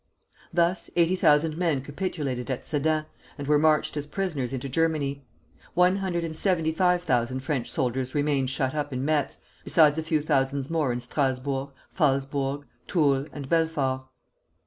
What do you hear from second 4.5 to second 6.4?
into Germany; one hundred and